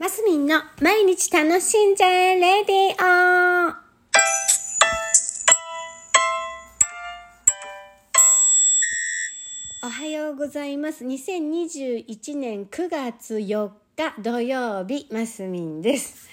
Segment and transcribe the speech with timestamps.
[0.00, 3.74] マスミンの毎日楽しんじゃえレディオ
[9.86, 11.04] おはようございます。
[11.04, 16.30] 2021年9月4日土曜日、マスミンです。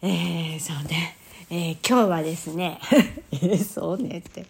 [0.00, 1.18] えー、そうね。
[1.50, 2.80] えー、今日はですね、
[3.30, 4.46] えー、そうねって。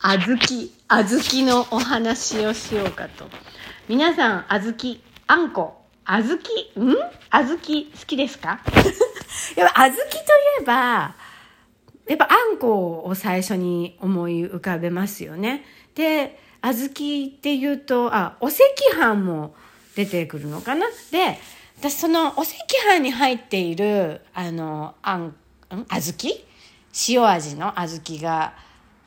[0.00, 3.28] あずき、あずきのお話をしようかと。
[3.86, 5.77] 皆さん、あずき、あんこ、
[6.10, 6.48] あずき、
[6.80, 6.96] ん？
[7.28, 8.60] あずき好きですか？
[9.56, 10.22] やっぱ、あずきとい
[10.62, 11.14] えば、
[12.06, 15.66] やっぱあんこを最初に思い浮かべますよね。
[15.94, 18.56] で、あずきっていうと、あ、お赤
[18.98, 19.54] 飯も
[19.96, 20.86] 出てくるのかな？
[21.10, 21.38] で、
[21.78, 22.44] 私そのお赤
[22.88, 25.34] 飯に入っている、あの、あん、ん？
[25.90, 26.42] あずき
[27.10, 28.54] 塩味のあずきが、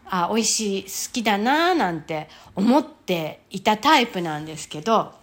[0.06, 5.20] あ、美味しい、好きだなーなんて思っていたタイプなんですけど、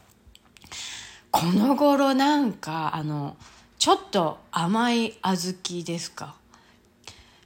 [1.40, 3.36] この頃なんか、あの、
[3.78, 6.34] ちょっと甘い小豆ですか？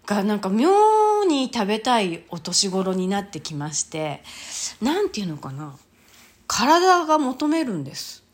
[0.06, 4.22] が、なんか妙に食べたいお年頃になってきまして、
[4.80, 5.76] なんていうのかな？
[6.46, 8.24] 体が求めるんです。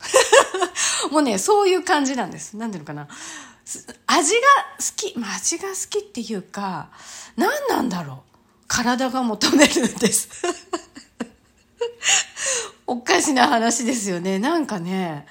[1.11, 2.55] もうね、そういう感じなんです。
[2.55, 3.09] なんていうのかな？
[4.07, 4.41] 味が
[4.77, 6.89] 好き、まあ、味が好きっていうか、
[7.35, 8.17] 何なんだろう？
[8.67, 10.29] 体が求めるんです。
[12.89, 14.39] おかしな話ですよね。
[14.39, 15.27] なんかね。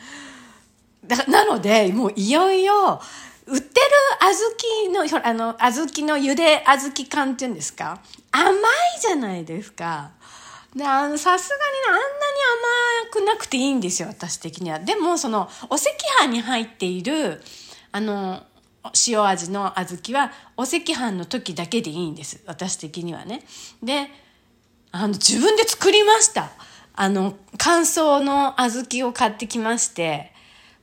[1.04, 3.00] だなので、もういよいよ、
[3.46, 3.86] 売ってる
[4.20, 8.00] 小豆の、ほらあの、小豆の茹で小豆缶っていうんですか？
[8.30, 8.54] 甘い
[9.00, 10.10] じゃないですか。
[10.76, 12.04] で、あの、さすがにあんなに
[13.08, 14.78] 甘くなくていいんですよ、私的には。
[14.78, 15.84] でも、その、お赤
[16.20, 17.42] 飯に入っている、
[17.90, 18.42] あの、
[19.06, 23.44] 塩味の小豆は、お赤飯の時だけでいいんです、私的にはね。
[23.82, 24.10] で、
[24.92, 26.50] あの、自分で作りました。
[27.00, 30.32] あの、乾燥の小豆を買ってきまして、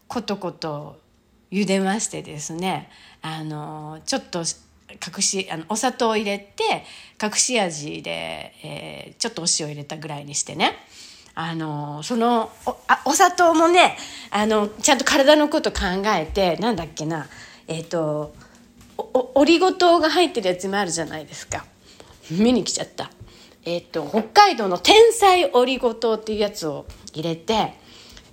[0.08, 0.98] コトコト
[1.52, 2.90] 茹でましてですね、
[3.22, 6.86] あの、ちょっと隠し、あの、お砂糖を入れて、
[7.22, 10.78] 隠し味で、えー、ちょっとお塩入れたぐらいにしてね、
[11.34, 13.98] あの、そのおあ、お砂糖もね、
[14.32, 17.28] あの、ちゃんと体のこと考えて、なんだっけな、
[17.68, 18.34] えっ、ー、と、
[18.98, 21.66] お、オリゴ糖が入ってるやつもあるじゃないですか。
[22.32, 23.12] 見に来ちゃった。
[23.66, 27.74] えっ、と、北海道の天才オリゴ糖っていうやつを入れて、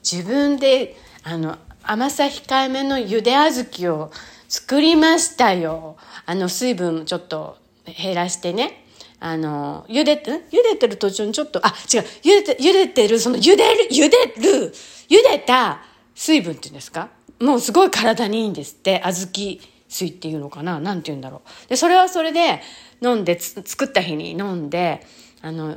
[0.09, 4.13] 自分で、あの、甘さ控えめの茹で小豆を
[4.49, 5.97] 作りましたよ。
[6.27, 7.57] あの、水分ちょっと
[7.87, 8.85] 減らしてね。
[9.21, 14.75] あの、茹で、茹でてる途中にちょっと、あ、違う、茹でて、茹でてる、その茹でる、茹でる、
[15.09, 15.83] 茹でた
[16.15, 17.09] 水分っていうんですか？
[17.41, 19.01] もうすごい体にいいんですって。
[19.05, 19.59] 小豆
[19.93, 20.81] 水っていうのかな？
[20.81, 21.69] なんて言うんだろう。
[21.69, 22.61] で、それはそれで
[23.03, 25.07] 飲んで、作った日に飲んで、
[25.43, 25.77] あの、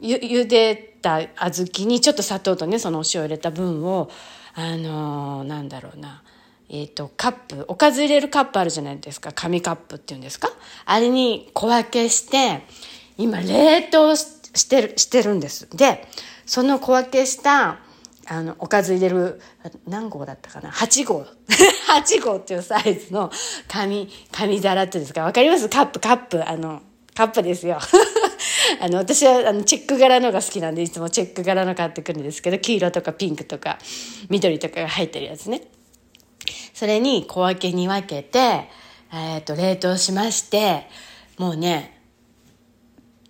[0.00, 4.10] ゆ、茹でた小豆にちょっと砂糖とね、そのお塩入れた分を、
[4.54, 6.22] あの、なんだろうな。
[6.68, 9.32] えっ、ー、と、カップ、おかず入れるカップあるじゃないですか。
[9.32, 10.50] 紙カップっていうんですか？
[10.84, 12.62] あれに小分けして、
[13.16, 15.68] 今冷凍してる、してるんです。
[15.76, 16.06] で、
[16.46, 17.78] その小分けした、
[18.30, 19.40] あの、おかず入れる、
[19.86, 21.24] 何号だったかな ?8 号。
[21.88, 23.30] 8号っていうサイズの
[23.66, 25.22] 紙、紙皿っていうんですか？
[25.22, 25.68] わかります？
[25.68, 26.48] カップ、カップ。
[26.48, 26.82] あの、
[27.14, 27.78] カップですよ。
[28.80, 33.78] あの、私はあのチェック柄のが好きなんで、いつもチェック柄の買ってくるんですけど、黄色とかピンクとか
[34.28, 35.62] 緑とかが入ってるやつね。
[36.74, 38.68] それに小分けに分けて、
[39.12, 40.86] えっ、ー、と、冷凍しまして、
[41.38, 41.98] もうね、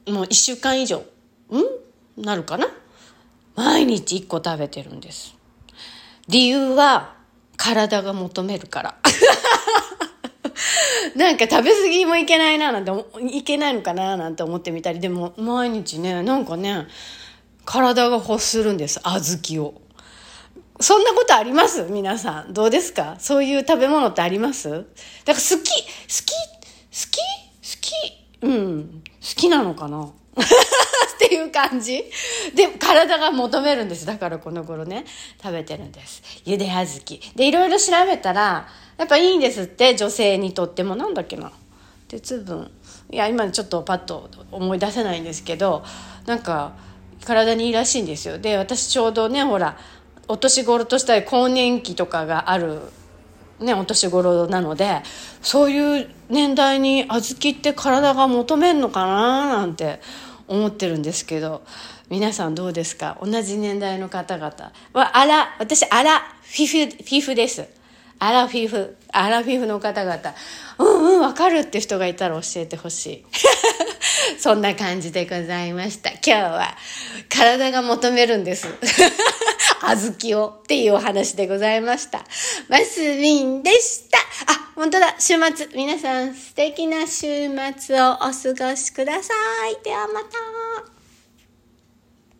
[0.08, 1.04] もう一週間以上、ん？
[2.22, 2.66] なるかな？
[3.58, 5.34] 毎日一個食べてるんです。
[6.28, 7.16] 理由は、
[7.56, 8.94] 体が求めるから。
[11.16, 12.92] なんか食べ過ぎもいけないななんて、
[13.36, 16.86] いけないのかななんて思ってみたり、でも毎日ね、なんかね、
[17.64, 19.75] 体が欲するんです、小豆を。
[20.78, 21.82] そんなことあります？
[21.90, 22.54] 皆さん。
[22.54, 23.16] どうですか？
[23.19, 24.70] そういう食べ物ってあります？
[24.70, 24.86] だから
[25.34, 25.64] 好き、好き、好
[27.10, 27.25] き、好
[27.80, 27.90] き、
[28.42, 30.12] うん、好きなのかな？
[31.15, 32.04] っていう感じ
[32.54, 34.06] で、体が求めるんです。
[34.06, 35.04] だからこの頃ね、
[35.43, 36.22] 食べてるんです。
[36.44, 37.21] ゆであずき。
[37.34, 40.96] で、いろいろ調べたら、やっぱいいんですって、女性にとっても。
[40.96, 41.52] なんだっけな。
[42.08, 42.70] 鉄分。
[43.11, 45.85] いや、今ちょっとパッと思い出せないんですけど、
[46.26, 46.73] なんか、
[47.25, 48.38] 体にいいらしいんですよ。
[48.38, 49.76] で、私ちょうどね、ほら、
[50.29, 52.81] お年頃としたら更年期とかがある、
[53.61, 55.02] ね、お年頃なので、
[55.43, 60.00] そういう年代に小豆って体が求めんのかななんて
[60.48, 61.62] 思ってるんですけど、
[62.08, 63.18] 皆さんどうですか？
[63.22, 67.66] 同じ年代の方々は、あら、私、あら、フィフ、フィフです。
[68.20, 70.34] アラフィフ、アラフィフの方々、
[70.78, 73.24] うんうん、わかるって人がいたら教えてほしい。
[74.40, 76.10] そんな感じでございました。
[76.10, 76.76] 今日は
[77.28, 78.66] 体が求めるんです。
[79.80, 82.24] 小豆をっていうお話でございました。
[82.68, 84.07] マスミンでした。
[84.78, 85.66] 本当だ、週末。
[85.75, 88.28] 皆さん素敵な週末をお過
[88.70, 89.34] ごしくださ
[89.66, 89.82] い。
[89.82, 90.68] ではまた。